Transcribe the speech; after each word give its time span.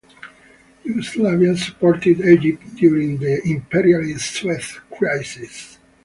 Yugoslavia 0.83 1.55
supported 1.55 2.21
Egypt 2.25 2.63
during 2.75 3.19
the 3.19 3.37
Suez 4.17 4.79
Crisis. 4.97 5.77